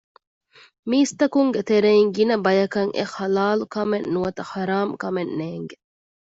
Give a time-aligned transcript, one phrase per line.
[0.89, 5.75] މީސްތަކުންގެ ތެރެއިން ގިނަ ބަޔަކަށް އެ ޙަލާލު ކަމެއް ނުވަތަ ޙަރާމް ކަމެއް ނޭނގެ